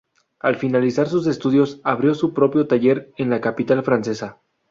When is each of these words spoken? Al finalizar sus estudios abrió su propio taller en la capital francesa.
Al 0.39 0.55
finalizar 0.55 1.07
sus 1.07 1.27
estudios 1.27 1.79
abrió 1.83 2.15
su 2.15 2.33
propio 2.33 2.65
taller 2.65 3.11
en 3.17 3.29
la 3.29 3.39
capital 3.39 3.83
francesa. 3.83 4.39